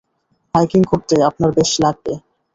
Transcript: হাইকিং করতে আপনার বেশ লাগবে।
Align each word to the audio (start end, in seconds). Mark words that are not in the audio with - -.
হাইকিং 0.55 0.81
করতে 0.91 1.15
আপনার 1.29 1.51
বেশ 1.57 1.71
লাগবে। 1.83 2.13